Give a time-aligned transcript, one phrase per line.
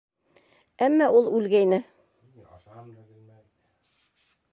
[0.85, 1.79] Әммә ул үлгәйне.